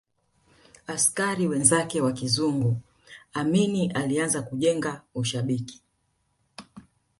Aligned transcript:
askari 0.87 1.47
wenzake 1.47 2.01
wa 2.01 2.11
kizungu 2.13 2.81
Amin 3.33 3.97
alianza 3.97 4.41
kujenga 4.41 5.01
ushabiki 5.15 5.83